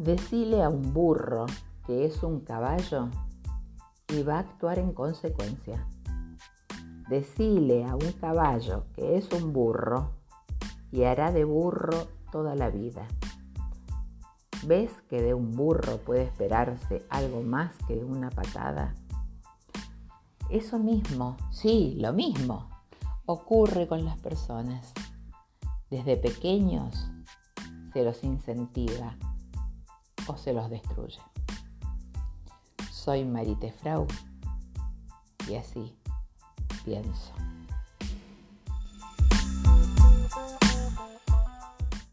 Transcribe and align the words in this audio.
Decile 0.00 0.62
a 0.62 0.70
un 0.70 0.94
burro 0.94 1.44
que 1.86 2.06
es 2.06 2.22
un 2.22 2.40
caballo 2.40 3.10
y 4.08 4.22
va 4.22 4.36
a 4.36 4.38
actuar 4.38 4.78
en 4.78 4.94
consecuencia. 4.94 5.86
Decile 7.10 7.84
a 7.84 7.96
un 7.96 8.10
caballo 8.12 8.86
que 8.94 9.18
es 9.18 9.30
un 9.30 9.52
burro 9.52 10.12
y 10.90 11.02
hará 11.02 11.32
de 11.32 11.44
burro 11.44 12.08
toda 12.32 12.54
la 12.54 12.70
vida. 12.70 13.06
¿Ves 14.64 14.90
que 15.10 15.20
de 15.20 15.34
un 15.34 15.54
burro 15.54 15.98
puede 15.98 16.22
esperarse 16.22 17.04
algo 17.10 17.42
más 17.42 17.76
que 17.86 18.02
una 18.02 18.30
patada? 18.30 18.94
Eso 20.48 20.78
mismo, 20.78 21.36
sí, 21.50 21.98
lo 22.00 22.14
mismo, 22.14 22.70
ocurre 23.26 23.86
con 23.86 24.06
las 24.06 24.18
personas. 24.18 24.94
Desde 25.90 26.16
pequeños 26.16 27.10
se 27.92 28.02
los 28.02 28.24
incentiva 28.24 29.18
se 30.36 30.52
los 30.52 30.70
destruye. 30.70 31.18
Soy 32.90 33.24
Marite 33.24 33.72
Frau 33.72 34.06
y 35.48 35.54
así 35.54 35.96
pienso. 36.84 37.32